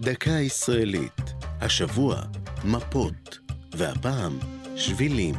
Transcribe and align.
דקה 0.00 0.30
ישראלית, 0.30 1.34
השבוע 1.60 2.16
מפות, 2.64 3.38
והפעם 3.74 4.38
שבילים. 4.76 5.34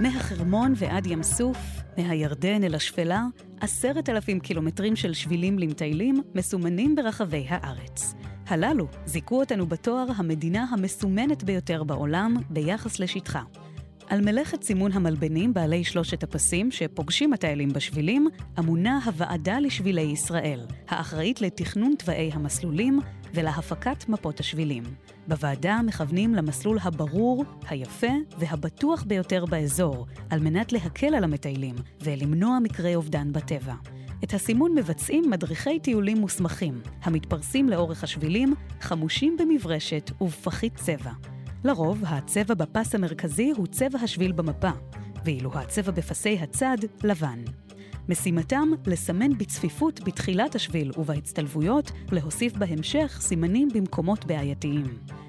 מהחרמון 0.00 0.72
ועד 0.76 1.06
ים 1.06 1.22
סוף, 1.22 1.58
מהירדן 1.98 2.64
אל 2.64 2.74
השפלה, 2.74 3.24
עשרת 3.60 4.08
אלפים 4.08 4.40
קילומטרים 4.40 4.96
של 4.96 5.14
שבילים 5.14 5.58
למטיילים 5.58 6.22
מסומנים 6.34 6.94
ברחבי 6.94 7.46
הארץ. 7.48 8.14
הללו 8.46 8.86
זיכו 9.06 9.40
אותנו 9.40 9.66
בתואר 9.66 10.06
המדינה 10.16 10.66
המסומנת 10.70 11.44
ביותר 11.44 11.84
בעולם 11.84 12.36
ביחס 12.50 12.98
לשטחה. 12.98 13.42
על 14.08 14.20
מלאכת 14.20 14.62
סימון 14.62 14.92
המלבנים 14.92 15.54
בעלי 15.54 15.84
שלושת 15.84 16.22
הפסים 16.22 16.70
שפוגשים 16.70 17.32
הטיילים 17.32 17.68
בשבילים, 17.68 18.28
אמונה 18.58 19.00
הוועדה 19.04 19.60
לשבילי 19.60 20.00
ישראל, 20.00 20.60
האחראית 20.88 21.40
לתכנון 21.40 21.94
תוואי 21.98 22.30
המסלולים 22.32 23.00
ולהפקת 23.34 24.08
מפות 24.08 24.40
השבילים. 24.40 24.82
בוועדה 25.28 25.80
מכוונים 25.86 26.34
למסלול 26.34 26.78
הברור, 26.82 27.44
היפה 27.68 28.12
והבטוח 28.38 29.02
ביותר 29.02 29.44
באזור, 29.44 30.06
על 30.30 30.40
מנת 30.40 30.72
להקל 30.72 31.14
על 31.14 31.24
המטיילים 31.24 31.74
ולמנוע 32.00 32.58
מקרי 32.62 32.94
אובדן 32.94 33.32
בטבע. 33.32 33.74
את 34.24 34.34
הסימון 34.34 34.74
מבצעים 34.74 35.30
מדריכי 35.30 35.80
טיולים 35.80 36.18
מוסמכים, 36.18 36.80
המתפרסים 37.02 37.68
לאורך 37.68 38.04
השבילים, 38.04 38.54
חמושים 38.80 39.36
במברשת 39.36 40.10
ובפחית 40.20 40.74
צבע. 40.74 41.35
לרוב, 41.66 42.02
הצבע 42.06 42.54
בפס 42.54 42.94
המרכזי 42.94 43.52
הוא 43.56 43.66
צבע 43.66 43.98
השביל 43.98 44.32
במפה, 44.32 44.70
ואילו 45.24 45.54
הצבע 45.54 45.92
בפסי 45.92 46.38
הצד 46.42 46.76
לבן. 47.04 47.38
משימתם 48.08 48.68
לסמן 48.86 49.38
בצפיפות 49.38 50.00
בתחילת 50.04 50.54
השביל 50.54 50.92
ובהצטלבויות, 50.98 51.90
להוסיף 52.12 52.56
בהמשך 52.56 53.18
סימנים 53.20 53.68
במקומות 53.74 54.24
בעייתיים. 54.24 54.84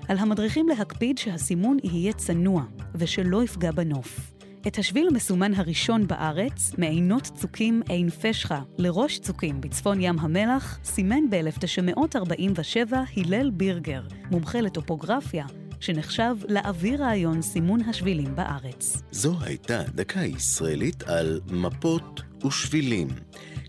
על 0.07 0.17
המדריכים 0.17 0.69
להקפיד 0.69 1.17
שהסימון 1.17 1.77
יהיה 1.83 2.13
צנוע 2.13 2.63
ושלא 2.95 3.43
יפגע 3.43 3.71
בנוף. 3.71 4.31
את 4.67 4.77
השביל 4.77 5.07
המסומן 5.07 5.53
הראשון 5.53 6.07
בארץ, 6.07 6.71
מעינות 6.77 7.31
צוקים 7.35 7.81
עין 7.89 8.09
פשחה 8.09 8.61
לראש 8.77 9.19
צוקים 9.19 9.61
בצפון 9.61 10.01
ים 10.01 10.19
המלח, 10.19 10.79
סימן 10.83 11.29
ב-1947 11.29 12.93
הלל 13.17 13.49
בירגר, 13.49 14.01
מומחה 14.31 14.61
לטופוגרפיה, 14.61 15.45
שנחשב 15.79 16.35
לאוויר 16.49 17.03
רעיון 17.03 17.41
סימון 17.41 17.81
השבילים 17.81 18.35
בארץ. 18.35 19.01
זו 19.11 19.35
הייתה 19.41 19.83
דקה 19.95 20.19
ישראלית 20.19 21.03
על 21.03 21.41
מפות 21.47 22.21
ושבילים. 22.45 23.07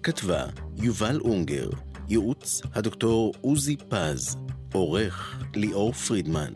כתבה 0.03 0.47
יובל 0.77 1.21
אונגר, 1.21 1.71
ייעוץ 2.09 2.63
הדוקטור 2.75 3.35
עוזי 3.41 3.77
פז, 3.89 4.37
עורך 4.73 5.43
ליאור 5.55 5.93
פרידמן. 5.93 6.53